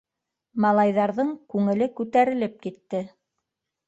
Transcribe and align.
Малайҙарҙың 0.63 1.29
күңеле 1.53 1.87
күтәрелеп 1.99 2.57
китте. 2.65 3.03